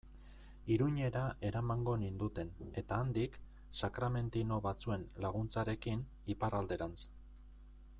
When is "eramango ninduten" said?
1.49-2.49